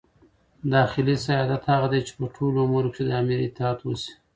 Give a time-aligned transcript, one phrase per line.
[0.73, 4.13] داخلي سیادت هغه دئ، چي په ټولو امورو کښي د امیر اطاعت وسي.